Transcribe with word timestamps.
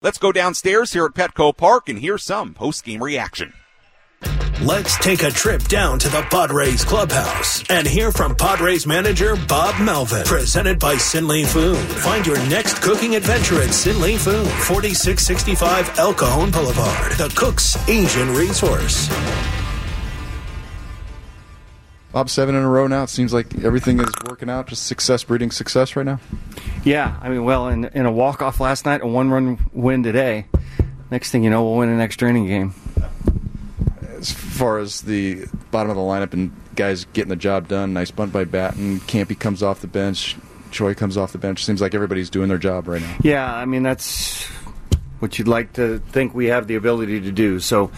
Let's 0.00 0.18
go 0.18 0.30
downstairs 0.30 0.92
here 0.92 1.06
at 1.06 1.14
Petco 1.14 1.56
Park 1.56 1.88
and 1.88 1.98
hear 1.98 2.18
some 2.18 2.54
post-game 2.54 3.02
reaction. 3.02 3.52
Let's 4.62 4.96
take 4.98 5.24
a 5.24 5.30
trip 5.30 5.64
down 5.64 5.98
to 5.98 6.08
the 6.08 6.22
Padres 6.30 6.84
clubhouse 6.84 7.68
and 7.68 7.84
hear 7.84 8.12
from 8.12 8.36
Padres 8.36 8.86
manager 8.86 9.34
Bob 9.48 9.80
Melvin. 9.84 10.22
Presented 10.24 10.78
by 10.78 10.94
Sinley 10.94 11.44
Food. 11.44 11.78
Find 11.78 12.24
your 12.24 12.38
next 12.48 12.80
cooking 12.80 13.16
adventure 13.16 13.60
at 13.60 13.70
Sinley 13.70 14.16
Food, 14.16 14.46
4665 14.46 15.98
El 15.98 16.14
Cajon 16.14 16.52
Boulevard, 16.52 17.12
the 17.14 17.32
Cook's 17.34 17.76
Asian 17.88 18.32
Resource. 18.36 19.08
Bob, 22.12 22.30
seven 22.30 22.54
in 22.54 22.62
a 22.62 22.68
row 22.68 22.86
now. 22.86 23.02
It 23.02 23.10
seems 23.10 23.34
like 23.34 23.64
everything 23.64 23.98
is 23.98 24.08
working 24.28 24.48
out, 24.48 24.68
just 24.68 24.86
success 24.86 25.24
breeding 25.24 25.50
success 25.50 25.96
right 25.96 26.06
now. 26.06 26.20
Yeah, 26.88 27.18
I 27.20 27.28
mean, 27.28 27.44
well, 27.44 27.68
in, 27.68 27.84
in 27.84 28.06
a 28.06 28.10
walk 28.10 28.40
off 28.40 28.60
last 28.60 28.86
night, 28.86 29.02
a 29.02 29.06
one 29.06 29.28
run 29.28 29.58
win 29.74 30.02
today. 30.02 30.46
Next 31.10 31.30
thing 31.30 31.44
you 31.44 31.50
know, 31.50 31.62
we'll 31.62 31.76
win 31.76 31.90
an 31.90 32.00
extra 32.00 32.30
inning 32.30 32.46
game. 32.46 32.74
As 34.16 34.32
far 34.32 34.78
as 34.78 35.02
the 35.02 35.44
bottom 35.70 35.90
of 35.90 35.96
the 35.96 36.02
lineup 36.02 36.32
and 36.32 36.50
guys 36.76 37.04
getting 37.12 37.28
the 37.28 37.36
job 37.36 37.68
done, 37.68 37.92
nice 37.92 38.10
bunt 38.10 38.32
by 38.32 38.44
Batten. 38.44 39.00
Campy 39.00 39.38
comes 39.38 39.62
off 39.62 39.82
the 39.82 39.86
bench. 39.86 40.36
Choi 40.70 40.94
comes 40.94 41.18
off 41.18 41.32
the 41.32 41.38
bench. 41.38 41.62
Seems 41.62 41.82
like 41.82 41.94
everybody's 41.94 42.30
doing 42.30 42.48
their 42.48 42.56
job 42.56 42.88
right 42.88 43.02
now. 43.02 43.16
Yeah, 43.22 43.54
I 43.54 43.66
mean, 43.66 43.82
that's 43.82 44.46
what 45.18 45.38
you'd 45.38 45.46
like 45.46 45.74
to 45.74 45.98
think 45.98 46.32
we 46.34 46.46
have 46.46 46.68
the 46.68 46.76
ability 46.76 47.20
to 47.20 47.32
do. 47.32 47.60
So, 47.60 47.90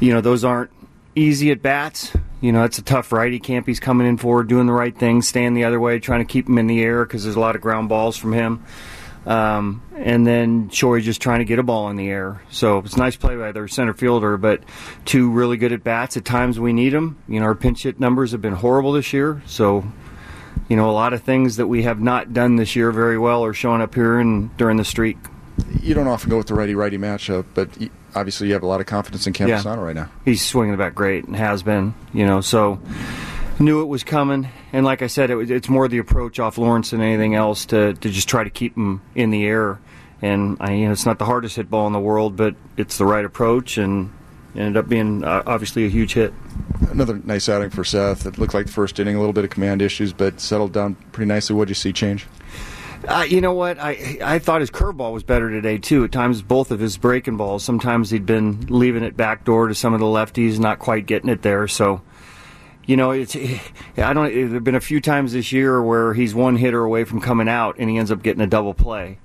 you 0.00 0.12
know, 0.12 0.20
those 0.20 0.42
aren't 0.44 0.72
easy 1.14 1.52
at 1.52 1.62
bats. 1.62 2.12
You 2.42 2.50
know, 2.50 2.64
it's 2.64 2.78
a 2.78 2.82
tough 2.82 3.12
righty. 3.12 3.38
camp. 3.38 3.68
He's 3.68 3.80
coming 3.80 4.06
in 4.06 4.18
forward, 4.18 4.48
doing 4.48 4.66
the 4.66 4.72
right 4.72 4.94
thing, 4.94 5.22
staying 5.22 5.54
the 5.54 5.64
other 5.64 5.78
way, 5.78 6.00
trying 6.00 6.26
to 6.26 6.30
keep 6.30 6.48
him 6.48 6.58
in 6.58 6.66
the 6.66 6.82
air 6.82 7.04
because 7.06 7.22
there's 7.22 7.36
a 7.36 7.40
lot 7.40 7.54
of 7.54 7.62
ground 7.62 7.88
balls 7.88 8.16
from 8.16 8.32
him. 8.32 8.64
Um, 9.24 9.82
and 9.96 10.26
then 10.26 10.68
Choi 10.68 11.00
just 11.00 11.22
trying 11.22 11.38
to 11.38 11.44
get 11.44 11.60
a 11.60 11.62
ball 11.62 11.88
in 11.88 11.96
the 11.96 12.08
air. 12.08 12.42
So 12.50 12.78
it's 12.78 12.94
a 12.94 12.98
nice 12.98 13.14
play 13.14 13.36
by 13.36 13.52
their 13.52 13.68
center 13.68 13.94
fielder, 13.94 14.36
but 14.36 14.64
two 15.04 15.30
really 15.30 15.56
good 15.56 15.72
at 15.72 15.84
bats. 15.84 16.16
At 16.16 16.24
times 16.24 16.58
we 16.58 16.72
need 16.72 16.92
them. 16.92 17.16
You 17.28 17.38
know, 17.38 17.46
our 17.46 17.54
pinch 17.54 17.84
hit 17.84 18.00
numbers 18.00 18.32
have 18.32 18.42
been 18.42 18.54
horrible 18.54 18.90
this 18.90 19.12
year. 19.12 19.40
So, 19.46 19.84
you 20.68 20.74
know, 20.74 20.90
a 20.90 20.92
lot 20.92 21.12
of 21.12 21.22
things 21.22 21.56
that 21.56 21.68
we 21.68 21.84
have 21.84 22.00
not 22.00 22.32
done 22.32 22.56
this 22.56 22.74
year 22.74 22.90
very 22.90 23.18
well 23.18 23.44
are 23.44 23.54
showing 23.54 23.80
up 23.80 23.94
here 23.94 24.18
and 24.18 24.54
during 24.56 24.78
the 24.78 24.84
streak. 24.84 25.18
You 25.80 25.94
don't 25.94 26.08
often 26.08 26.28
go 26.28 26.38
with 26.38 26.48
the 26.48 26.54
righty 26.54 26.74
righty 26.74 26.98
matchup, 26.98 27.44
but 27.54 27.68
obviously 28.14 28.48
you 28.48 28.52
have 28.54 28.62
a 28.62 28.66
lot 28.66 28.80
of 28.80 28.86
confidence 28.86 29.26
in 29.26 29.32
Campusano 29.32 29.76
yeah. 29.76 29.82
right 29.82 29.96
now. 29.96 30.10
He's 30.24 30.44
swinging 30.44 30.72
the 30.72 30.78
bat 30.78 30.94
great 30.94 31.24
and 31.24 31.36
has 31.36 31.62
been, 31.62 31.94
you 32.12 32.26
know, 32.26 32.40
so 32.40 32.80
knew 33.58 33.82
it 33.82 33.86
was 33.86 34.04
coming. 34.04 34.48
And 34.72 34.84
like 34.84 35.02
I 35.02 35.06
said, 35.06 35.30
it, 35.30 35.50
it's 35.50 35.68
more 35.68 35.88
the 35.88 35.98
approach 35.98 36.38
off 36.38 36.58
Lawrence 36.58 36.90
than 36.90 37.00
anything 37.00 37.34
else 37.34 37.66
to, 37.66 37.94
to 37.94 38.10
just 38.10 38.28
try 38.28 38.44
to 38.44 38.50
keep 38.50 38.76
him 38.76 39.02
in 39.14 39.30
the 39.30 39.44
air. 39.44 39.80
And 40.20 40.56
I, 40.60 40.74
you 40.74 40.86
know, 40.86 40.92
it's 40.92 41.06
not 41.06 41.18
the 41.18 41.24
hardest 41.24 41.56
hit 41.56 41.68
ball 41.68 41.86
in 41.86 41.92
the 41.92 42.00
world, 42.00 42.36
but 42.36 42.54
it's 42.76 42.98
the 42.98 43.04
right 43.04 43.24
approach 43.24 43.76
and 43.76 44.12
ended 44.54 44.76
up 44.76 44.88
being 44.88 45.24
uh, 45.24 45.42
obviously 45.46 45.84
a 45.84 45.88
huge 45.88 46.14
hit. 46.14 46.32
Another 46.90 47.20
nice 47.24 47.48
outing 47.48 47.70
for 47.70 47.84
Seth. 47.84 48.26
It 48.26 48.38
looked 48.38 48.54
like 48.54 48.66
the 48.66 48.72
first 48.72 48.98
inning, 49.00 49.16
a 49.16 49.18
little 49.18 49.32
bit 49.32 49.44
of 49.44 49.50
command 49.50 49.82
issues, 49.82 50.12
but 50.12 50.40
settled 50.40 50.72
down 50.72 50.94
pretty 51.12 51.28
nicely. 51.28 51.56
What 51.56 51.66
did 51.66 51.70
you 51.70 51.76
see 51.76 51.92
change? 51.92 52.26
Uh, 53.06 53.26
you 53.28 53.40
know 53.40 53.52
what? 53.52 53.78
I 53.80 54.18
I 54.22 54.38
thought 54.38 54.60
his 54.60 54.70
curveball 54.70 55.12
was 55.12 55.24
better 55.24 55.50
today 55.50 55.78
too. 55.78 56.04
At 56.04 56.12
times, 56.12 56.40
both 56.40 56.70
of 56.70 56.78
his 56.78 56.96
breaking 56.96 57.36
balls. 57.36 57.64
Sometimes 57.64 58.10
he'd 58.10 58.26
been 58.26 58.66
leaving 58.68 59.02
it 59.02 59.16
back 59.16 59.44
door 59.44 59.68
to 59.68 59.74
some 59.74 59.92
of 59.92 60.00
the 60.00 60.06
lefties, 60.06 60.58
not 60.58 60.78
quite 60.78 61.06
getting 61.06 61.28
it 61.28 61.42
there. 61.42 61.66
So, 61.66 62.00
you 62.86 62.96
know, 62.96 63.10
it's 63.10 63.34
I 63.34 64.12
don't. 64.12 64.32
There've 64.32 64.62
been 64.62 64.76
a 64.76 64.80
few 64.80 65.00
times 65.00 65.32
this 65.32 65.50
year 65.50 65.82
where 65.82 66.14
he's 66.14 66.32
one 66.34 66.56
hitter 66.56 66.82
away 66.82 67.02
from 67.02 67.20
coming 67.20 67.48
out, 67.48 67.76
and 67.78 67.90
he 67.90 67.98
ends 67.98 68.12
up 68.12 68.22
getting 68.22 68.40
a 68.40 68.46
double 68.46 68.72
play. 68.72 69.18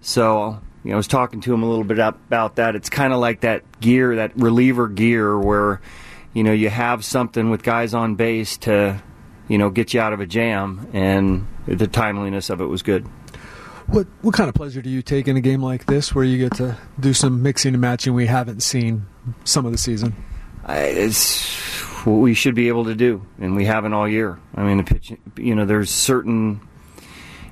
So, 0.00 0.60
you 0.84 0.90
know, 0.90 0.94
I 0.94 0.96
was 0.96 1.08
talking 1.08 1.40
to 1.40 1.52
him 1.52 1.64
a 1.64 1.66
little 1.68 1.84
bit 1.84 1.98
about 1.98 2.56
that. 2.56 2.76
It's 2.76 2.88
kind 2.88 3.12
of 3.12 3.18
like 3.18 3.40
that 3.40 3.80
gear, 3.80 4.16
that 4.16 4.36
reliever 4.36 4.86
gear, 4.86 5.36
where 5.36 5.80
you 6.34 6.44
know 6.44 6.52
you 6.52 6.70
have 6.70 7.04
something 7.04 7.50
with 7.50 7.64
guys 7.64 7.94
on 7.94 8.14
base 8.14 8.58
to, 8.58 9.02
you 9.48 9.58
know, 9.58 9.70
get 9.70 9.92
you 9.92 10.00
out 10.00 10.12
of 10.12 10.20
a 10.20 10.26
jam, 10.26 10.88
and 10.92 11.48
the 11.66 11.88
timeliness 11.88 12.48
of 12.48 12.60
it 12.60 12.66
was 12.66 12.82
good. 12.82 13.04
What 13.86 14.06
what 14.22 14.34
kind 14.34 14.48
of 14.48 14.54
pleasure 14.54 14.80
do 14.82 14.90
you 14.90 15.02
take 15.02 15.28
in 15.28 15.36
a 15.36 15.40
game 15.40 15.62
like 15.62 15.86
this, 15.86 16.14
where 16.14 16.24
you 16.24 16.38
get 16.38 16.56
to 16.56 16.76
do 16.98 17.12
some 17.12 17.42
mixing 17.42 17.74
and 17.74 17.80
matching 17.80 18.14
we 18.14 18.26
haven't 18.26 18.62
seen 18.62 19.06
some 19.44 19.66
of 19.66 19.72
the 19.72 19.78
season? 19.78 20.14
It's 20.68 21.46
what 22.06 22.14
we 22.14 22.34
should 22.34 22.54
be 22.54 22.68
able 22.68 22.84
to 22.86 22.94
do, 22.94 23.24
and 23.38 23.54
we 23.54 23.66
haven't 23.66 23.92
all 23.92 24.08
year. 24.08 24.38
I 24.54 24.64
mean, 24.64 24.78
the 24.78 24.84
pitch. 24.84 25.12
You 25.36 25.54
know, 25.54 25.66
there's 25.66 25.90
certain 25.90 26.60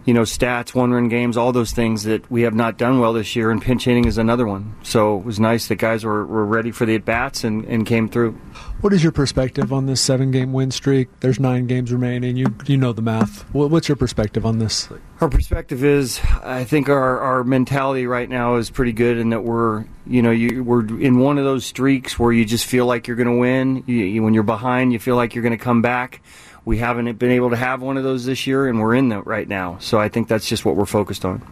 you 0.05 0.15
know, 0.15 0.23
stats, 0.23 0.75
one 0.75 0.93
run 0.93 1.09
games, 1.09 1.37
all 1.37 1.53
those 1.53 1.73
things 1.73 2.05
that 2.05 2.29
we 2.31 2.43
have 2.43 2.55
not 2.55 2.77
done 2.77 2.99
well 2.99 3.13
this 3.13 3.37
year, 3.37 3.51
and 3.51 3.63
pinch 3.63 3.85
hitting 3.85 4.05
is 4.05 4.19
another 4.19 4.47
one. 4.47 4.75
So 4.83 5.19
it 5.19 5.25
was 5.25 5.39
nice 5.39 5.69
that 5.69 5.77
guys 5.77 6.05
were, 6.05 6.27
were 6.27 6.45
ready 6.45 6.71
for 6.71 6.87
the 6.87 6.95
at 6.95 7.05
bats 7.05 7.45
and, 7.45 7.65
and 7.67 7.87
came 7.87 8.09
through. 8.09 8.33
What 8.81 8.93
is 8.93 9.03
your 9.03 9.13
perspective 9.13 9.73
on 9.73 9.87
this 9.87 10.01
seven 10.01 10.33
game 10.33 10.53
win 10.53 10.73
streak? 10.73 11.09
There's 11.21 11.39
nine 11.39 11.67
games 11.69 11.93
remaining. 11.93 12.37
You 12.37 12.55
you 12.67 12.77
know 12.77 12.93
the 12.93 13.03
math. 13.03 13.43
What's 13.55 13.89
your 13.89 13.97
perspective 13.97 14.45
on 14.45 14.59
this? 14.59 14.89
Our 15.21 15.29
perspective 15.29 15.85
is, 15.85 16.21
I 16.43 16.65
think 16.65 16.89
our, 16.89 17.21
our 17.21 17.45
mentality 17.45 18.09
right 18.09 18.29
now 18.29 18.57
is 18.57 18.71
pretty 18.71 18.93
good, 18.93 19.19
in 19.19 19.31
that 19.31 19.45
we're 19.45 19.85
you 20.05 20.21
know 20.21 20.33
you, 20.33 20.65
we're 20.65 20.85
in 21.01 21.21
one 21.21 21.39
of 21.39 21.45
those 21.45 21.65
streaks 21.65 22.19
where 22.19 22.33
you 22.33 22.45
just 22.45 22.67
feel 22.67 22.87
like 22.87 23.07
you're 23.07 23.17
going 23.17 23.29
to 23.29 23.39
win. 23.39 23.85
You, 23.87 23.99
you, 23.99 24.23
when 24.25 24.35
you're 24.35 24.43
behind, 24.43 24.93
you 24.93 24.99
feel 24.99 25.15
like 25.15 25.37
you're 25.37 25.43
going 25.43 25.57
to 25.57 25.65
come 25.65 25.81
back 25.81 26.21
we 26.65 26.79
haven't 26.79 27.19
been 27.19 27.33
able 27.33 27.51
to 27.51 27.57
have 27.57 27.83
one 27.83 27.97
of 27.97 28.05
those 28.05 28.25
this 28.25 28.47
year, 28.47 28.69
and 28.69 28.81
we're 28.81 28.95
in 28.95 29.09
that 29.09 29.27
right 29.27 29.49
now. 29.49 29.79
So 29.81 29.99
I 29.99 30.09
think 30.09 30.29
that's 30.29 30.49
just 30.49 30.65
what 30.65 30.77
we're 30.77 30.87
focused 30.87 31.25
on. 31.25 31.43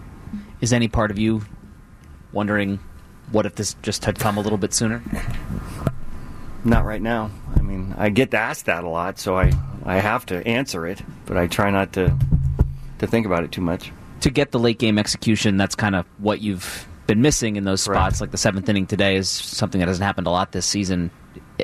Is 0.60 0.72
any 0.72 0.88
part 0.88 1.10
of 1.10 1.19
you 1.19 1.43
wondering 2.32 2.78
what 3.32 3.47
if 3.47 3.54
this 3.54 3.75
just 3.82 4.04
had 4.04 4.19
come 4.19 4.38
a 4.38 4.41
little 4.41 4.59
bit 4.59 4.72
sooner? 4.72 5.03
Not 6.65 6.84
right 6.84 7.00
now. 7.00 7.31
I 7.56 7.62
mean, 7.62 7.94
I 7.97 8.10
get 8.10 8.34
asked 8.34 8.66
that 8.66 8.84
a 8.84 8.88
lot, 8.88 9.19
so 9.19 9.37
I, 9.37 9.53
I 9.84 9.98
have 9.98 10.26
to 10.26 10.47
answer 10.47 10.87
it, 10.87 11.03
but 11.27 11.37
I 11.37 11.47
try 11.47 11.71
not 11.71 11.92
to 11.94 12.16
to 12.98 13.06
think 13.06 13.25
about 13.25 13.44
it 13.44 13.50
too 13.50 13.62
much. 13.62 13.91
To 14.21 14.31
get 14.31 14.50
the 14.50 14.59
late 14.59 14.78
game 14.78 14.98
execution, 14.98 15.56
that's 15.56 15.75
kind 15.75 15.97
of 15.97 16.04
what 16.19 16.42
you've 16.42 16.87
been 17.06 17.22
missing 17.22 17.56
in 17.56 17.65
those 17.65 17.81
spots. 17.81 18.16
Right. 18.16 18.21
Like 18.21 18.31
the 18.31 18.37
seventh 18.37 18.69
inning 18.69 18.87
today 18.87 19.16
is 19.16 19.31
something 19.31 19.78
that 19.78 19.88
hasn't 19.88 20.04
happened 20.04 20.27
a 20.27 20.31
lot 20.31 20.53
this 20.53 20.66
season 20.66 21.10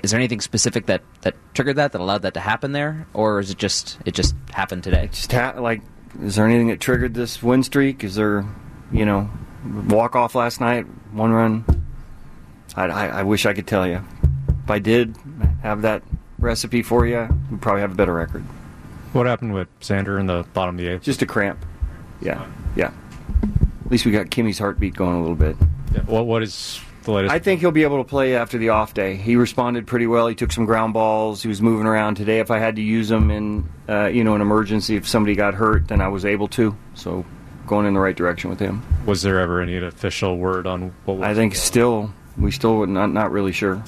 is 0.02 0.10
there 0.10 0.18
anything 0.18 0.40
specific 0.40 0.86
that 0.86 1.02
that 1.22 1.34
triggered 1.54 1.76
that 1.76 1.92
that 1.92 2.00
allowed 2.00 2.22
that 2.22 2.34
to 2.34 2.40
happen 2.40 2.72
there, 2.72 3.06
or 3.14 3.40
is 3.40 3.50
it 3.50 3.58
just 3.58 3.98
it 4.04 4.14
just 4.14 4.34
happened 4.52 4.82
today? 4.84 5.08
just 5.12 5.32
ha- 5.32 5.54
like, 5.58 5.82
is 6.22 6.36
there 6.36 6.46
anything 6.46 6.68
that 6.68 6.80
triggered 6.80 7.14
this 7.14 7.42
win 7.42 7.62
streak? 7.62 8.04
Is 8.04 8.14
there, 8.14 8.44
you 8.92 9.04
know, 9.04 9.30
walk 9.88 10.16
off 10.16 10.34
last 10.34 10.60
night, 10.60 10.86
one 11.12 11.32
run? 11.32 11.64
I, 12.74 12.84
I, 12.86 13.06
I 13.06 13.22
wish 13.22 13.46
I 13.46 13.54
could 13.54 13.66
tell 13.66 13.86
you. 13.86 14.02
If 14.64 14.70
I 14.70 14.78
did 14.78 15.16
have 15.62 15.82
that 15.82 16.02
recipe 16.38 16.82
for 16.82 17.06
you, 17.06 17.28
we'd 17.50 17.62
probably 17.62 17.80
have 17.82 17.92
a 17.92 17.94
better 17.94 18.12
record. 18.14 18.42
What 19.12 19.26
happened 19.26 19.54
with 19.54 19.68
Xander 19.80 20.18
in 20.20 20.26
the 20.26 20.44
bottom 20.52 20.74
of 20.74 20.80
the 20.80 20.88
eighth? 20.88 21.02
Just 21.02 21.22
a 21.22 21.26
cramp. 21.26 21.64
Yeah, 22.20 22.44
yeah. 22.74 22.92
At 23.84 23.90
least 23.90 24.04
we 24.04 24.12
got 24.12 24.30
Kimmy's 24.30 24.58
heartbeat 24.58 24.94
going 24.94 25.14
a 25.16 25.20
little 25.20 25.36
bit. 25.36 25.56
Yeah. 25.94 26.00
What 26.00 26.26
what 26.26 26.42
is 26.42 26.80
the 27.06 27.12
latest? 27.12 27.34
I 27.34 27.38
think 27.38 27.60
he'll 27.60 27.70
be 27.70 27.84
able 27.84 27.98
to 27.98 28.08
play 28.08 28.36
after 28.36 28.58
the 28.58 28.68
off 28.68 28.92
day. 28.92 29.16
He 29.16 29.36
responded 29.36 29.86
pretty 29.86 30.06
well. 30.06 30.26
He 30.26 30.34
took 30.34 30.52
some 30.52 30.66
ground 30.66 30.92
balls. 30.92 31.42
He 31.42 31.48
was 31.48 31.62
moving 31.62 31.86
around 31.86 32.16
today. 32.16 32.40
If 32.40 32.50
I 32.50 32.58
had 32.58 32.76
to 32.76 32.82
use 32.82 33.10
him 33.10 33.30
in, 33.30 33.68
uh, 33.88 34.06
you 34.06 34.22
know, 34.22 34.34
an 34.34 34.42
emergency, 34.42 34.96
if 34.96 35.08
somebody 35.08 35.34
got 35.34 35.54
hurt, 35.54 35.88
then 35.88 36.02
I 36.02 36.08
was 36.08 36.26
able 36.26 36.48
to. 36.48 36.76
So, 36.94 37.24
going 37.66 37.86
in 37.86 37.94
the 37.94 38.00
right 38.00 38.16
direction 38.16 38.50
with 38.50 38.60
him. 38.60 38.82
Was 39.06 39.22
there 39.22 39.40
ever 39.40 39.60
any 39.60 39.76
official 39.78 40.36
word 40.36 40.66
on 40.66 40.94
what? 41.04 41.22
I 41.22 41.34
think 41.34 41.54
still, 41.54 42.12
we 42.36 42.50
still 42.50 42.86
not 42.86 43.12
not 43.12 43.32
really 43.32 43.52
sure. 43.52 43.82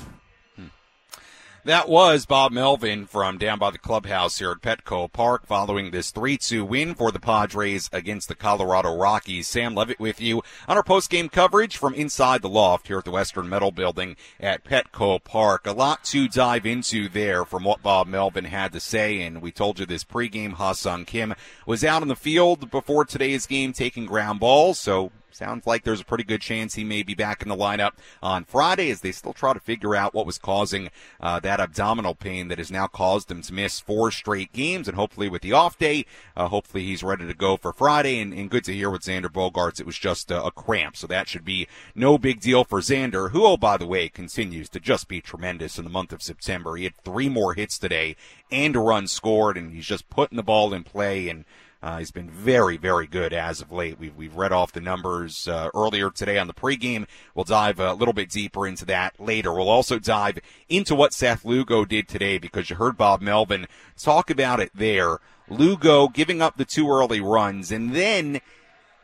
That 1.69 1.91
was 1.91 2.25
Bob 2.25 2.51
Melvin 2.53 3.05
from 3.05 3.37
down 3.37 3.59
by 3.59 3.71
the 3.71 3.77
clubhouse 3.77 4.39
here 4.39 4.53
at 4.53 4.63
Petco 4.63 5.13
Park 5.13 5.47
following 5.47 5.91
this 5.91 6.11
3-2 6.11 6.67
win 6.67 6.95
for 6.95 7.13
the 7.13 7.21
Padres 7.21 7.91
against 7.93 8.29
the 8.29 8.35
Colorado 8.35 8.97
Rockies. 8.97 9.49
Sam 9.49 9.75
Levitt 9.75 10.01
with 10.01 10.19
you 10.19 10.43
on 10.67 10.79
our 10.79 10.83
post-game 10.83 11.29
coverage 11.29 11.77
from 11.77 11.93
inside 11.93 12.41
the 12.41 12.49
loft 12.49 12.87
here 12.87 12.97
at 12.97 13.05
the 13.05 13.11
Western 13.11 13.51
Metal 13.51 13.71
Building 13.71 14.17
at 14.41 14.65
Petco 14.65 15.23
Park. 15.23 15.67
A 15.67 15.73
lot 15.73 16.05
to 16.05 16.27
dive 16.27 16.65
into 16.65 17.07
there 17.07 17.45
from 17.45 17.65
what 17.65 17.83
Bob 17.83 18.07
Melvin 18.07 18.47
had 18.47 18.73
to 18.73 18.81
say, 18.81 19.21
and 19.21 19.43
we 19.43 19.53
told 19.53 19.79
you 19.79 19.85
this 19.85 20.05
pregame 20.05 20.55
Ha-Seong 20.55 21.07
Kim 21.07 21.35
was 21.67 21.85
out 21.85 22.01
in 22.01 22.09
the 22.09 22.17
field 22.17 22.71
before 22.71 23.05
today's 23.05 23.45
game 23.45 23.75
taking 23.75 24.07
ground 24.07 24.41
balls, 24.41 24.79
so 24.79 25.13
sounds 25.31 25.67
like 25.67 25.85
there's 25.85 26.01
a 26.01 26.05
pretty 26.05 26.25
good 26.25 26.41
chance 26.41 26.75
he 26.75 26.85
may 26.85 27.03
be 27.03 27.15
back 27.15 27.43
in 27.43 27.49
the 27.49 27.57
lineup 27.57 27.93
on 28.23 28.45
Friday 28.45 28.91
as 28.91 29.01
they 29.01 29.13
still 29.13 29.33
try 29.33 29.53
to 29.53 29.61
figure 29.61 29.95
out 29.95 30.15
what 30.15 30.27
was 30.27 30.39
causing 30.39 30.91
uh, 31.21 31.41
that 31.41 31.61
abdominal 31.61 32.15
pain 32.15 32.49
that 32.49 32.59
has 32.59 32.71
now 32.71 32.87
caused 32.87 33.31
him 33.31 33.43
to 33.43 33.55
miss 33.55 33.81
four 33.81 34.11
straight 34.11 34.53
games. 34.53 34.89
And 34.89 34.97
hopefully, 34.97 35.29
with 35.29 35.43
the 35.43 35.53
off 35.53 35.79
day, 35.79 36.07
uh, 36.37 36.49
hopefully 36.49 36.85
he's 36.85 37.03
ready 37.03 37.27
to 37.27 37.35
go 37.35 37.57
for 37.57 37.73
Friday. 37.73 38.21
And, 38.21 38.33
and 38.33 38.51
good 38.51 38.65
to 38.65 38.75
hear 38.75 38.91
with 38.91 39.03
Xander 39.03 39.27
Bogaerts, 39.27 39.81
it 39.81 39.87
was 39.87 39.99
just 39.99 40.31
a, 40.31 40.45
a 40.45 40.51
cramp, 40.51 40.97
so 40.97 41.07
that 41.07 41.29
should 41.29 41.45
be 41.45 41.69
no 41.95 42.19
big 42.19 42.41
deal 42.41 42.65
for 42.65 42.81
Xander, 42.81 43.31
who, 43.31 43.47
oh 43.47 43.57
by 43.57 43.77
the 43.77 43.87
way, 43.87 44.09
continues 44.09 44.69
to 44.71 44.81
just 44.81 45.09
be 45.09 45.21
tremendous 45.21 45.79
in 45.79 45.85
the 45.85 45.91
month 45.91 46.13
of 46.13 46.23
September. 46.23 46.77
He 46.77 46.85
had 46.85 46.97
three 47.05 47.29
more 47.29 47.55
hits 47.55 47.79
today 47.79 48.17
and 48.51 48.75
a 48.77 48.81
run 48.81 49.07
scored, 49.07 49.57
and 49.57 49.73
he's 49.73 49.87
just 49.87 50.09
putting 50.09 50.37
the 50.37 50.43
ball 50.43 50.73
in 50.73 50.85
play 50.85 51.29
and 51.29 51.45
Uh, 51.81 51.99
he's 51.99 52.11
been 52.11 52.29
very, 52.29 52.77
very 52.77 53.07
good 53.07 53.33
as 53.33 53.61
of 53.61 53.71
late. 53.71 53.99
We've, 54.01 54.15
we've 54.17 54.35
read 54.35 54.53
off 54.53 54.73
the 54.73 54.81
numbers 54.81 55.47
uh, 55.47 55.71
earlier 55.75 56.11
today 56.11 56.37
on 56.37 56.49
the 56.49 56.55
pregame. 56.55 57.07
We'll 57.35 57.45
dive 57.45 57.79
a 57.79 57.93
little 57.93 58.15
bit 58.15 58.31
deeper 58.31 58.67
into 58.67 58.85
that 58.87 59.21
later. 59.21 59.53
We'll 59.53 59.69
also 59.69 60.01
dive 60.01 60.41
into 60.69 60.97
what 60.97 61.13
Seth 61.13 61.45
Lugo 61.45 61.85
did 61.85 62.09
today 62.09 62.39
because 62.39 62.69
you 62.69 62.77
heard 62.77 62.97
Bob 62.97 63.21
Melvin 63.21 63.69
talk 63.97 64.29
about 64.29 64.59
it 64.59 64.73
there. 64.75 65.19
Lugo 65.49 66.09
giving 66.09 66.43
up 66.43 66.57
the 66.57 66.65
two 66.65 66.91
early 66.91 67.21
runs 67.21 67.71
and 67.71 67.95
then 67.95 68.41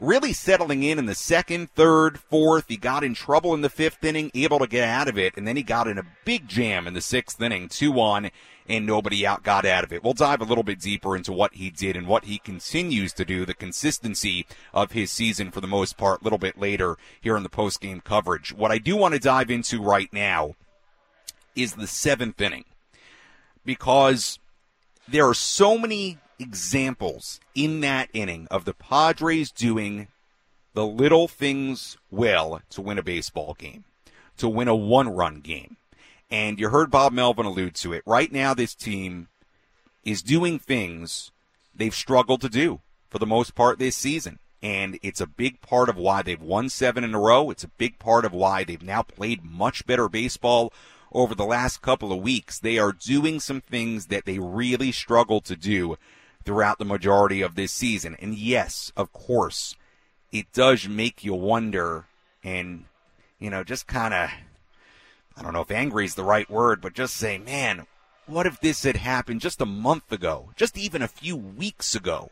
really 0.00 0.32
settling 0.32 0.82
in 0.82 0.99
in 0.99 1.06
the 1.06 1.15
second, 1.15 1.71
third, 1.75 2.19
fourth. 2.19 2.67
He 2.69 2.76
got 2.76 3.05
in 3.05 3.15
trouble 3.15 3.55
in 3.55 3.61
the 3.61 3.71
fifth 3.71 4.03
inning, 4.03 4.31
able 4.35 4.59
to 4.59 4.67
get 4.67 4.88
out 4.88 5.09
of 5.09 5.17
it, 5.17 5.37
and 5.37 5.47
then 5.47 5.56
he 5.56 5.62
got 5.62 5.88
in 5.88 5.99
a 5.99 6.06
big 6.25 6.49
jam 6.49 6.87
in 6.87 6.94
the 6.94 7.00
sixth 7.00 7.41
inning, 7.41 7.69
two 7.69 7.99
on, 8.00 8.31
and 8.69 8.87
nobody 8.87 9.26
out 9.26 9.43
got 9.43 9.64
out 9.64 9.84
of 9.84 9.93
it. 9.93 10.02
We'll 10.02 10.14
dive 10.14 10.40
a 10.40 10.44
little 10.44 10.64
bit 10.64 10.81
deeper 10.81 11.16
into 11.16 11.32
what 11.32 11.55
he 11.55 11.70
did 11.70 11.96
and 11.96 12.06
what 12.06 12.25
he 12.25 12.38
continues 12.38 13.12
to 13.14 13.25
do, 13.25 13.44
the 13.44 13.55
consistency 13.55 14.46
of 14.72 14.93
his 14.93 15.11
season 15.11 15.50
for 15.50 15.61
the 15.61 15.66
most 15.66 15.96
part, 15.96 16.20
a 16.20 16.25
little 16.25 16.38
bit 16.38 16.58
later 16.58 16.96
here 17.20 17.37
in 17.37 17.43
the 17.43 17.49
post 17.49 17.81
game 17.81 18.00
coverage. 18.00 18.52
What 18.52 18.70
I 18.70 18.78
do 18.78 18.96
want 18.96 19.14
to 19.14 19.20
dive 19.20 19.50
into 19.50 19.82
right 19.82 20.12
now 20.12 20.55
is 21.55 21.75
the 21.75 21.87
seventh 21.87 22.40
inning 22.40 22.64
because 23.64 24.38
there 25.06 25.28
are 25.28 25.34
so 25.34 25.78
many 25.78 26.19
examples 26.38 27.40
in 27.55 27.81
that 27.81 28.08
inning 28.12 28.49
of 28.50 28.64
the 28.64 28.75
Padres 28.75 29.50
doing 29.50 30.08
the 30.72 30.87
little 30.87 31.28
things 31.28 31.96
well 32.11 32.61
to 32.70 32.81
win 32.81 32.99
a 32.99 33.02
baseball 33.02 33.55
game, 33.55 33.84
to 34.37 34.49
win 34.49 34.69
a 34.69 34.75
one 34.75 35.08
run 35.08 35.40
game. 35.40 35.76
And 36.35 36.59
you 36.59 36.71
heard 36.71 36.91
Bob 36.91 37.13
Melvin 37.13 37.47
allude 37.47 37.77
to 37.77 37.93
it. 37.93 38.03
Right 38.05 38.33
now, 38.33 38.55
this 38.55 38.75
team 38.75 39.29
is 40.03 40.21
doing 40.21 40.59
things 40.59 41.31
they've 41.73 41.95
struggled 41.95 42.41
to 42.41 42.49
do 42.49 42.81
for 43.09 43.21
the 43.21 43.25
most 43.27 43.55
part 43.55 43.79
this 43.79 43.95
season. 43.95 44.41
And 44.61 44.99
it's 45.01 45.21
a 45.21 45.29
big 45.29 45.61
part 45.61 45.89
of 45.89 45.97
why 45.97 46.23
they've 46.23 46.43
won 46.43 46.71
seven 46.71 47.05
in 47.05 47.15
a 47.15 47.21
row. 47.21 47.51
It's 47.51 47.63
a 47.63 47.69
big 47.69 48.01
part 48.01 48.25
of 48.25 48.33
why 48.33 48.65
they've 48.65 48.83
now 48.83 49.03
played 49.03 49.45
much 49.45 49.87
better 49.87 50.09
baseball 50.09 50.73
over 51.13 51.37
the 51.37 51.45
last 51.45 51.83
couple 51.83 52.13
of 52.13 52.19
weeks. 52.19 52.59
They 52.59 52.79
are 52.79 52.91
doing 52.91 53.39
some 53.39 53.61
things 53.61 54.07
that 54.07 54.25
they 54.25 54.41
really 54.41 54.91
struggled 54.91 55.45
to 55.45 55.55
do 55.55 55.99
throughout 56.45 56.81
the 56.81 56.85
majority 56.85 57.43
of 57.43 57.55
this 57.55 57.71
season. 57.71 58.17
And 58.19 58.35
yes, 58.35 58.91
of 58.97 59.13
course, 59.13 59.77
it 60.33 60.53
does 60.53 60.89
make 60.89 61.23
you 61.23 61.35
wonder 61.35 62.07
and, 62.43 62.87
you 63.39 63.51
know, 63.51 63.63
just 63.63 63.87
kind 63.87 64.13
of, 64.13 64.31
I 65.37 65.43
don't 65.43 65.53
know 65.53 65.63
if 65.63 65.71
angry 65.71 66.05
is 66.05 66.15
the 66.15 66.25
right 66.25 66.49
word, 66.49 66.81
but 66.81 66.95
just 66.95 67.17
say, 67.17 67.39
man, 67.39 67.87
what 68.27 68.47
if 68.47 68.61
this 68.61 68.85
had 68.85 68.97
happened 68.97 69.41
just 69.41 69.61
a 69.61 69.67
month 69.67 70.13
ago, 70.13 70.51
just 70.57 70.79
even 70.79 71.03
a 71.03 71.09
few 71.09 71.37
weeks 71.37 71.95
ago? 71.95 72.31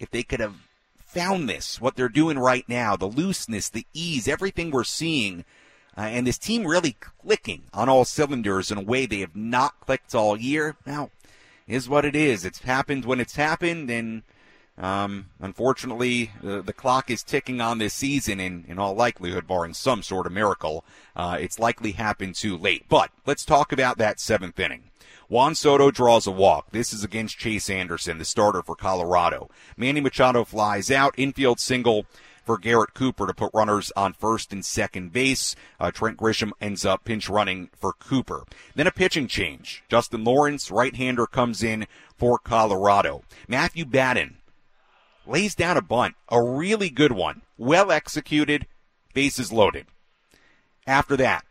If 0.00 0.10
they 0.10 0.22
could 0.22 0.40
have 0.40 0.56
found 0.98 1.48
this, 1.48 1.80
what 1.80 1.94
they're 1.94 2.08
doing 2.08 2.38
right 2.38 2.68
now, 2.68 2.96
the 2.96 3.06
looseness, 3.06 3.68
the 3.68 3.86
ease, 3.94 4.26
everything 4.26 4.70
we're 4.70 4.84
seeing, 4.84 5.44
uh, 5.96 6.00
and 6.02 6.26
this 6.26 6.38
team 6.38 6.66
really 6.66 6.96
clicking 7.22 7.62
on 7.72 7.88
all 7.88 8.04
cylinders 8.04 8.70
in 8.70 8.78
a 8.78 8.82
way 8.82 9.06
they 9.06 9.20
have 9.20 9.36
not 9.36 9.78
clicked 9.80 10.14
all 10.14 10.36
year. 10.36 10.76
Now, 10.84 11.10
is 11.66 11.88
what 11.88 12.04
it 12.04 12.16
is. 12.16 12.44
It's 12.44 12.60
happened 12.60 13.04
when 13.04 13.20
it's 13.20 13.36
happened, 13.36 13.90
and 13.90 14.22
um, 14.76 15.26
unfortunately, 15.40 16.32
the, 16.42 16.60
the, 16.60 16.72
clock 16.72 17.08
is 17.08 17.22
ticking 17.22 17.60
on 17.60 17.78
this 17.78 17.94
season, 17.94 18.40
and 18.40 18.64
in 18.66 18.78
all 18.78 18.94
likelihood, 18.94 19.46
barring 19.46 19.72
some 19.72 20.02
sort 20.02 20.26
of 20.26 20.32
miracle, 20.32 20.84
uh, 21.14 21.36
it's 21.40 21.60
likely 21.60 21.92
happened 21.92 22.34
too 22.34 22.56
late. 22.56 22.84
But 22.88 23.10
let's 23.24 23.44
talk 23.44 23.70
about 23.70 23.98
that 23.98 24.18
seventh 24.18 24.58
inning. 24.58 24.90
Juan 25.28 25.54
Soto 25.54 25.90
draws 25.90 26.26
a 26.26 26.32
walk. 26.32 26.72
This 26.72 26.92
is 26.92 27.04
against 27.04 27.38
Chase 27.38 27.70
Anderson, 27.70 28.18
the 28.18 28.24
starter 28.24 28.62
for 28.62 28.74
Colorado. 28.74 29.48
Manny 29.76 30.00
Machado 30.00 30.44
flies 30.44 30.90
out, 30.90 31.14
infield 31.16 31.60
single 31.60 32.04
for 32.44 32.58
Garrett 32.58 32.94
Cooper 32.94 33.26
to 33.26 33.32
put 33.32 33.54
runners 33.54 33.92
on 33.96 34.12
first 34.12 34.52
and 34.52 34.64
second 34.64 35.12
base. 35.12 35.54
Uh, 35.80 35.92
Trent 35.92 36.18
Grisham 36.18 36.50
ends 36.60 36.84
up 36.84 37.04
pinch 37.04 37.28
running 37.28 37.70
for 37.74 37.92
Cooper. 37.92 38.44
Then 38.74 38.86
a 38.86 38.90
pitching 38.90 39.28
change. 39.28 39.82
Justin 39.88 40.24
Lawrence, 40.24 40.70
right-hander, 40.70 41.26
comes 41.26 41.62
in 41.62 41.86
for 42.18 42.38
Colorado. 42.38 43.22
Matthew 43.48 43.86
Batten 43.86 44.36
lays 45.26 45.54
down 45.54 45.76
a 45.76 45.82
bunt, 45.82 46.14
a 46.28 46.42
really 46.42 46.90
good 46.90 47.12
one, 47.12 47.42
well 47.58 47.90
executed, 47.90 48.66
bases 49.12 49.52
loaded. 49.52 49.86
After 50.86 51.16
that, 51.16 51.44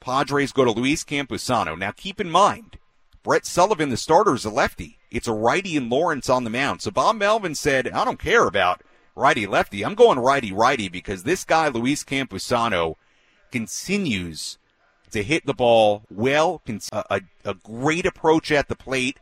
Padres 0.00 0.52
go 0.52 0.64
to 0.64 0.70
Luis 0.70 1.02
Campusano. 1.02 1.76
Now 1.78 1.90
keep 1.90 2.20
in 2.20 2.30
mind, 2.30 2.78
Brett 3.22 3.46
Sullivan, 3.46 3.88
the 3.88 3.96
starter, 3.96 4.34
is 4.34 4.44
a 4.44 4.50
lefty. 4.50 4.98
It's 5.10 5.28
a 5.28 5.32
righty 5.32 5.76
and 5.76 5.88
Lawrence 5.88 6.28
on 6.28 6.44
the 6.44 6.50
mound. 6.50 6.82
So 6.82 6.90
Bob 6.90 7.16
Melvin 7.16 7.54
said, 7.54 7.88
I 7.88 8.04
don't 8.04 8.18
care 8.18 8.46
about 8.46 8.82
righty 9.16 9.46
lefty. 9.46 9.84
I'm 9.84 9.94
going 9.94 10.18
righty 10.18 10.52
righty 10.52 10.88
because 10.88 11.22
this 11.22 11.44
guy, 11.44 11.68
Luis 11.68 12.04
Campusano, 12.04 12.96
continues 13.50 14.58
to 15.10 15.22
hit 15.22 15.46
the 15.46 15.54
ball 15.54 16.02
well, 16.10 16.60
a, 16.92 17.20
a, 17.44 17.54
great 17.54 18.04
approach 18.04 18.50
at 18.50 18.68
the 18.68 18.74
plate. 18.74 19.18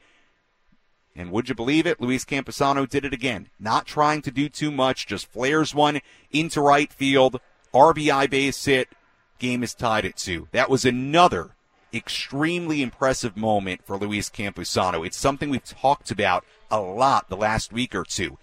And 1.14 1.31
would 1.31 1.49
you 1.49 1.55
believe 1.55 1.87
it? 1.87 2.00
Luis 2.00 2.25
Campusano 2.25 2.88
did 2.88 3.05
it 3.05 3.12
again. 3.12 3.49
Not 3.61 3.87
trying 3.87 4.23
to 4.23 4.31
do 4.31 4.49
too 4.49 4.70
much, 4.70 5.06
just 5.06 5.31
flares 5.31 5.75
one 5.75 6.00
into 6.31 6.61
right 6.61 6.93
field. 6.93 7.41
RBI 7.75 8.31
base 8.31 8.64
hit. 8.64 8.88
Game 9.38 9.62
is 9.62 9.75
tied 9.75 10.05
at 10.05 10.17
two. 10.17 10.49
That 10.53 10.70
was 10.70 10.85
another 10.85 11.50
extremely 11.93 12.81
impressive 12.81 13.37
moment 13.37 13.85
for 13.85 13.99
Luis 13.99 14.31
Campusano. 14.31 15.06
It's 15.06 15.17
something 15.17 15.50
we've 15.50 15.64
talked 15.64 16.11
about 16.11 16.44
a 16.70 16.81
lot 16.81 17.29
the 17.29 17.37
last 17.37 17.73
week 17.73 17.94
or 17.94 18.05
two 18.05 18.38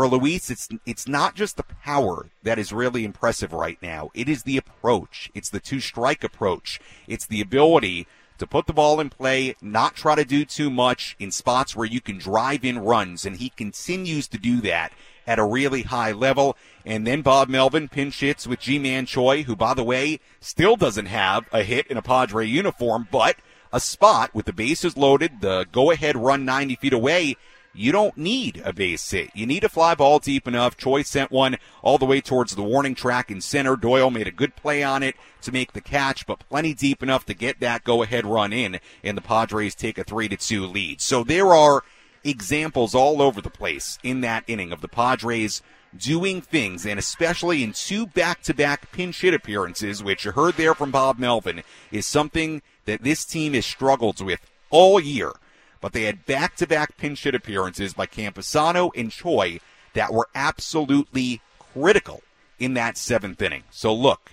for 0.00 0.08
Luis, 0.08 0.50
it's 0.50 0.66
it's 0.86 1.06
not 1.06 1.34
just 1.34 1.58
the 1.58 1.62
power 1.62 2.30
that 2.42 2.58
is 2.58 2.72
really 2.72 3.04
impressive 3.04 3.52
right 3.52 3.76
now. 3.82 4.10
It 4.14 4.30
is 4.30 4.44
the 4.44 4.56
approach. 4.56 5.30
It's 5.34 5.50
the 5.50 5.60
two 5.60 5.78
strike 5.78 6.24
approach. 6.24 6.80
It's 7.06 7.26
the 7.26 7.42
ability 7.42 8.06
to 8.40 8.46
put 8.46 8.66
the 8.66 8.72
ball 8.72 9.00
in 9.00 9.08
play, 9.08 9.54
not 9.62 9.94
try 9.94 10.14
to 10.14 10.24
do 10.24 10.44
too 10.44 10.68
much 10.68 11.14
in 11.18 11.30
spots 11.30 11.76
where 11.76 11.86
you 11.86 12.00
can 12.00 12.18
drive 12.18 12.64
in 12.64 12.80
runs, 12.80 13.24
and 13.24 13.36
he 13.36 13.50
continues 13.50 14.26
to 14.28 14.38
do 14.38 14.60
that 14.62 14.92
at 15.26 15.38
a 15.38 15.44
really 15.44 15.82
high 15.82 16.12
level. 16.12 16.56
And 16.84 17.06
then 17.06 17.22
Bob 17.22 17.48
Melvin 17.48 17.88
pinch 17.88 18.20
hits 18.20 18.46
with 18.46 18.60
Ji-Man 18.60 19.06
Choi, 19.06 19.44
who, 19.44 19.54
by 19.54 19.74
the 19.74 19.84
way, 19.84 20.18
still 20.40 20.76
doesn't 20.76 21.06
have 21.06 21.48
a 21.52 21.62
hit 21.62 21.86
in 21.86 21.96
a 21.96 22.02
Padre 22.02 22.46
uniform, 22.46 23.06
but 23.10 23.36
a 23.72 23.78
spot 23.78 24.34
with 24.34 24.46
the 24.46 24.52
bases 24.52 24.96
loaded, 24.96 25.40
the 25.40 25.66
go 25.70 25.90
ahead 25.90 26.16
run 26.16 26.44
90 26.44 26.74
feet 26.76 26.92
away 26.92 27.36
you 27.72 27.92
don't 27.92 28.16
need 28.16 28.60
a 28.64 28.72
base 28.72 29.10
hit. 29.10 29.30
You 29.34 29.46
need 29.46 29.64
a 29.64 29.68
fly 29.68 29.94
ball 29.94 30.18
deep 30.18 30.48
enough. 30.48 30.76
Choi 30.76 31.02
sent 31.02 31.30
one 31.30 31.56
all 31.82 31.98
the 31.98 32.06
way 32.06 32.20
towards 32.20 32.54
the 32.54 32.62
warning 32.62 32.94
track 32.94 33.30
in 33.30 33.40
center. 33.40 33.76
Doyle 33.76 34.10
made 34.10 34.26
a 34.26 34.32
good 34.32 34.56
play 34.56 34.82
on 34.82 35.02
it 35.02 35.14
to 35.42 35.52
make 35.52 35.72
the 35.72 35.80
catch, 35.80 36.26
but 36.26 36.48
plenty 36.48 36.74
deep 36.74 37.02
enough 37.02 37.24
to 37.26 37.34
get 37.34 37.60
that 37.60 37.84
go 37.84 38.02
ahead 38.02 38.26
run 38.26 38.52
in, 38.52 38.80
and 39.04 39.16
the 39.16 39.22
Padres 39.22 39.74
take 39.74 39.98
a 39.98 40.04
3 40.04 40.28
to 40.28 40.36
2 40.36 40.66
lead. 40.66 41.00
So 41.00 41.22
there 41.22 41.54
are 41.54 41.84
examples 42.24 42.94
all 42.94 43.22
over 43.22 43.40
the 43.40 43.50
place 43.50 43.98
in 44.02 44.20
that 44.20 44.44
inning 44.46 44.72
of 44.72 44.80
the 44.80 44.88
Padres 44.88 45.62
doing 45.96 46.40
things, 46.40 46.86
and 46.86 46.98
especially 46.98 47.62
in 47.62 47.72
two 47.72 48.06
back 48.06 48.42
to 48.42 48.54
back 48.54 48.92
pinch 48.92 49.22
hit 49.22 49.34
appearances, 49.34 50.02
which 50.02 50.24
you 50.24 50.32
heard 50.32 50.54
there 50.54 50.74
from 50.74 50.90
Bob 50.90 51.18
Melvin, 51.18 51.62
is 51.90 52.06
something 52.06 52.62
that 52.84 53.02
this 53.02 53.24
team 53.24 53.54
has 53.54 53.66
struggled 53.66 54.24
with 54.24 54.40
all 54.70 55.00
year 55.00 55.32
but 55.80 55.92
they 55.92 56.02
had 56.02 56.26
back 56.26 56.56
to 56.56 56.66
back 56.66 56.96
pinch 56.96 57.22
hit 57.24 57.34
appearances 57.34 57.94
by 57.94 58.06
Campusano 58.06 58.90
and 58.96 59.10
Choi 59.10 59.60
that 59.94 60.12
were 60.12 60.28
absolutely 60.34 61.40
critical 61.58 62.22
in 62.58 62.74
that 62.74 62.96
seventh 62.96 63.40
inning. 63.40 63.64
So 63.70 63.94
look, 63.94 64.32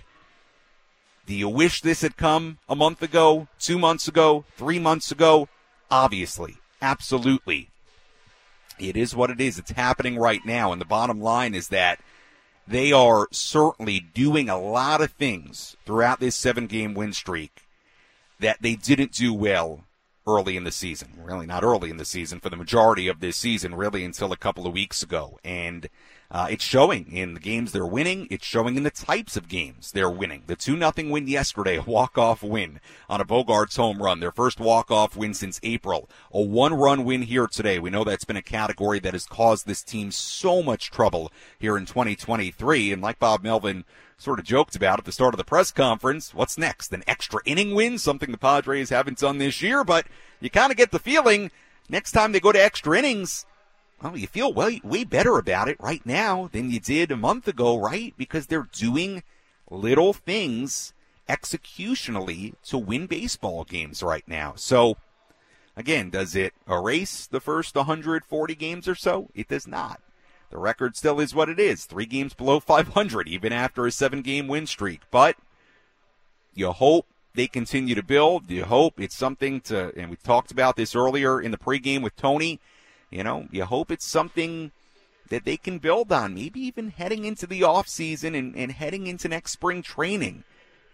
do 1.26 1.34
you 1.34 1.48
wish 1.48 1.80
this 1.80 2.02
had 2.02 2.16
come 2.16 2.58
a 2.68 2.76
month 2.76 3.02
ago, 3.02 3.48
two 3.58 3.78
months 3.78 4.08
ago, 4.08 4.44
three 4.56 4.78
months 4.78 5.10
ago? 5.10 5.48
Obviously, 5.90 6.56
absolutely. 6.80 7.70
It 8.78 8.96
is 8.96 9.16
what 9.16 9.30
it 9.30 9.40
is. 9.40 9.58
It's 9.58 9.72
happening 9.72 10.16
right 10.16 10.44
now. 10.44 10.72
And 10.72 10.80
the 10.80 10.86
bottom 10.86 11.20
line 11.20 11.54
is 11.54 11.68
that 11.68 12.00
they 12.66 12.92
are 12.92 13.28
certainly 13.30 13.98
doing 14.00 14.48
a 14.48 14.60
lot 14.60 15.00
of 15.00 15.10
things 15.12 15.76
throughout 15.84 16.20
this 16.20 16.36
seven 16.36 16.66
game 16.66 16.94
win 16.94 17.12
streak 17.12 17.64
that 18.38 18.62
they 18.62 18.74
didn't 18.74 19.12
do 19.12 19.34
well 19.34 19.84
early 20.28 20.56
in 20.56 20.64
the 20.64 20.70
season. 20.70 21.08
Really 21.16 21.46
not 21.46 21.64
early 21.64 21.90
in 21.90 21.96
the 21.96 22.04
season 22.04 22.38
for 22.38 22.50
the 22.50 22.56
majority 22.56 23.08
of 23.08 23.20
this 23.20 23.36
season, 23.36 23.74
really 23.74 24.04
until 24.04 24.32
a 24.32 24.36
couple 24.36 24.66
of 24.66 24.72
weeks 24.72 25.02
ago. 25.02 25.38
And 25.42 25.88
uh, 26.30 26.46
it's 26.50 26.64
showing 26.64 27.10
in 27.10 27.32
the 27.32 27.40
games 27.40 27.72
they're 27.72 27.86
winning. 27.86 28.28
It's 28.30 28.44
showing 28.44 28.76
in 28.76 28.82
the 28.82 28.90
types 28.90 29.36
of 29.36 29.48
games 29.48 29.92
they're 29.92 30.10
winning. 30.10 30.42
The 30.46 30.56
2 30.56 30.76
nothing 30.76 31.08
win 31.08 31.26
yesterday, 31.26 31.76
a 31.76 31.82
walk-off 31.82 32.42
win 32.42 32.80
on 33.08 33.20
a 33.20 33.24
Bogaerts 33.24 33.76
home 33.76 34.02
run. 34.02 34.20
Their 34.20 34.30
first 34.30 34.60
walk-off 34.60 35.16
win 35.16 35.32
since 35.32 35.58
April. 35.62 36.08
A 36.30 36.42
one-run 36.42 37.04
win 37.04 37.22
here 37.22 37.46
today. 37.46 37.78
We 37.78 37.88
know 37.88 38.04
that's 38.04 38.26
been 38.26 38.36
a 38.36 38.42
category 38.42 38.98
that 38.98 39.14
has 39.14 39.24
caused 39.24 39.66
this 39.66 39.82
team 39.82 40.10
so 40.10 40.62
much 40.62 40.90
trouble 40.90 41.32
here 41.58 41.78
in 41.78 41.86
2023. 41.86 42.92
And 42.92 43.00
like 43.00 43.18
Bob 43.18 43.42
Melvin 43.42 43.86
sort 44.18 44.38
of 44.38 44.44
joked 44.44 44.76
about 44.76 44.98
at 44.98 45.06
the 45.06 45.12
start 45.12 45.32
of 45.32 45.38
the 45.38 45.44
press 45.44 45.70
conference. 45.70 46.34
What's 46.34 46.58
next? 46.58 46.92
An 46.92 47.04
extra 47.06 47.40
inning 47.46 47.74
win, 47.74 47.96
something 47.98 48.32
the 48.32 48.36
Padres 48.36 48.90
haven't 48.90 49.18
done 49.18 49.38
this 49.38 49.62
year, 49.62 49.82
but 49.82 50.06
you 50.40 50.50
kind 50.50 50.70
of 50.70 50.76
get 50.76 50.90
the 50.90 50.98
feeling 50.98 51.50
next 51.88 52.12
time 52.12 52.32
they 52.32 52.40
go 52.40 52.52
to 52.52 52.62
extra 52.62 52.98
innings, 52.98 53.46
well, 54.02 54.16
you 54.16 54.26
feel 54.26 54.52
way, 54.52 54.80
way 54.84 55.04
better 55.04 55.38
about 55.38 55.68
it 55.68 55.80
right 55.80 56.04
now 56.04 56.48
than 56.52 56.70
you 56.70 56.80
did 56.80 57.10
a 57.10 57.16
month 57.16 57.48
ago, 57.48 57.76
right? 57.76 58.14
Because 58.16 58.46
they're 58.46 58.68
doing 58.72 59.22
little 59.70 60.12
things 60.12 60.92
executionally 61.28 62.54
to 62.64 62.78
win 62.78 63.06
baseball 63.06 63.64
games 63.64 64.02
right 64.02 64.26
now. 64.26 64.54
So, 64.56 64.96
again, 65.76 66.10
does 66.10 66.34
it 66.34 66.54
erase 66.68 67.26
the 67.26 67.40
first 67.40 67.74
140 67.74 68.54
games 68.54 68.88
or 68.88 68.94
so? 68.94 69.28
It 69.34 69.48
does 69.48 69.66
not. 69.66 70.00
The 70.50 70.58
record 70.58 70.96
still 70.96 71.20
is 71.20 71.34
what 71.34 71.50
it 71.50 71.58
is 71.58 71.84
three 71.84 72.06
games 72.06 72.32
below 72.32 72.60
500, 72.60 73.28
even 73.28 73.52
after 73.52 73.86
a 73.86 73.92
seven 73.92 74.22
game 74.22 74.48
win 74.48 74.66
streak. 74.66 75.02
But 75.10 75.36
you 76.54 76.72
hope 76.72 77.06
they 77.34 77.46
continue 77.46 77.94
to 77.94 78.02
build. 78.02 78.50
You 78.50 78.64
hope 78.64 78.98
it's 78.98 79.16
something 79.16 79.60
to, 79.62 79.92
and 79.96 80.08
we 80.08 80.16
talked 80.16 80.50
about 80.50 80.76
this 80.76 80.96
earlier 80.96 81.40
in 81.40 81.50
the 81.50 81.58
pregame 81.58 82.02
with 82.02 82.16
Tony. 82.16 82.60
You 83.10 83.24
know, 83.24 83.48
you 83.50 83.64
hope 83.64 83.90
it's 83.90 84.06
something 84.06 84.72
that 85.30 85.44
they 85.44 85.56
can 85.56 85.78
build 85.78 86.10
on, 86.12 86.34
maybe 86.34 86.60
even 86.60 86.90
heading 86.90 87.24
into 87.24 87.46
the 87.46 87.62
offseason 87.62 88.36
and, 88.36 88.56
and 88.56 88.72
heading 88.72 89.06
into 89.06 89.28
next 89.28 89.52
spring 89.52 89.82
training. 89.82 90.44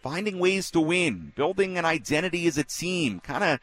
Finding 0.02 0.38
ways 0.38 0.70
to 0.72 0.80
win, 0.80 1.32
building 1.34 1.78
an 1.78 1.84
identity 1.84 2.46
as 2.46 2.58
a 2.58 2.64
team, 2.64 3.20
kind 3.20 3.42
of, 3.42 3.60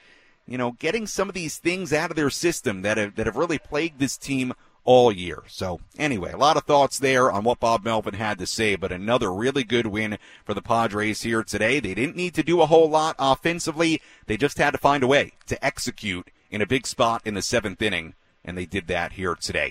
you 0.47 0.57
know, 0.57 0.71
getting 0.71 1.05
some 1.05 1.29
of 1.29 1.35
these 1.35 1.59
things 1.59 1.93
out 1.93 2.09
of 2.09 2.15
their 2.15 2.31
system 2.31 2.81
that 2.81 2.97
have, 2.97 3.15
that 3.15 3.27
have 3.27 3.35
really 3.35 3.59
plagued 3.59 3.99
this 3.99 4.17
team 4.17 4.53
all 4.83 5.11
year. 5.11 5.43
So 5.47 5.79
anyway, 5.97 6.31
a 6.31 6.37
lot 6.37 6.57
of 6.57 6.63
thoughts 6.63 6.97
there 6.97 7.31
on 7.31 7.43
what 7.43 7.59
Bob 7.59 7.85
Melvin 7.85 8.15
had 8.15 8.39
to 8.39 8.47
say, 8.47 8.75
but 8.75 8.91
another 8.91 9.31
really 9.31 9.63
good 9.63 9.85
win 9.85 10.17
for 10.43 10.53
the 10.53 10.61
Padres 10.61 11.21
here 11.21 11.43
today. 11.43 11.79
They 11.79 11.93
didn't 11.93 12.15
need 12.15 12.33
to 12.33 12.43
do 12.43 12.61
a 12.61 12.65
whole 12.65 12.89
lot 12.89 13.15
offensively. 13.19 14.01
They 14.25 14.37
just 14.37 14.57
had 14.57 14.71
to 14.71 14.77
find 14.79 15.03
a 15.03 15.07
way 15.07 15.33
to 15.47 15.63
execute 15.63 16.31
in 16.49 16.61
a 16.61 16.67
big 16.67 16.87
spot 16.87 17.21
in 17.23 17.35
the 17.35 17.41
seventh 17.41 17.81
inning, 17.81 18.15
and 18.43 18.57
they 18.57 18.65
did 18.65 18.87
that 18.87 19.13
here 19.13 19.35
today. 19.35 19.69